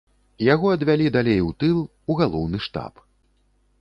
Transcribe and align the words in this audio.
Яго 0.53 0.71
адвялі 0.77 1.11
далей 1.17 1.39
у 1.49 1.53
тыл, 1.65 1.77
у 2.15 2.19
галоўны 2.23 2.57
штаб. 2.69 2.93